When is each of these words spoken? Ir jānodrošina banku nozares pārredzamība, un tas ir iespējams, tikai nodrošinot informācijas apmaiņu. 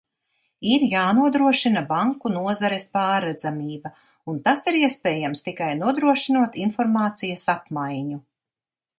Ir 0.67 0.83
jānodrošina 0.91 1.81
banku 1.89 2.29
nozares 2.35 2.87
pārredzamība, 2.95 3.91
un 4.33 4.39
tas 4.47 4.63
ir 4.71 4.77
iespējams, 4.79 5.43
tikai 5.49 5.67
nodrošinot 5.83 6.57
informācijas 6.65 7.45
apmaiņu. 7.55 8.19